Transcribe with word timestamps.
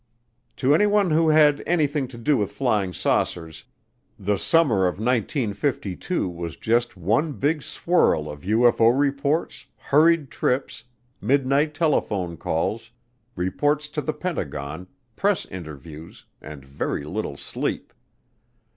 To 0.55 0.73
anyone 0.73 1.11
who 1.11 1.29
had 1.29 1.61
anything 1.67 2.07
to 2.07 2.17
do 2.17 2.35
with 2.35 2.51
flying 2.53 2.91
saucers, 2.91 3.65
the 4.17 4.39
summer 4.39 4.87
of 4.87 4.97
1952 4.97 6.27
was 6.27 6.55
just 6.57 6.97
one 6.97 7.33
big 7.33 7.61
swirl 7.61 8.27
of 8.27 8.41
UFO 8.41 8.99
reports, 8.99 9.67
hurried 9.77 10.31
trips, 10.31 10.85
midnight 11.21 11.75
telephone 11.75 12.35
calls, 12.35 12.89
reports 13.35 13.87
to 13.89 14.01
the 14.01 14.13
Pentagon, 14.13 14.87
press 15.15 15.45
interviews, 15.45 16.25
and 16.41 16.65
very 16.65 17.03
little 17.03 17.37
sleep. 17.37 17.93